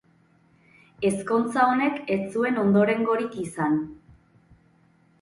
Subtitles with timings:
[1.09, 3.81] Ezkontza honek ez zuen ondorengorik izan.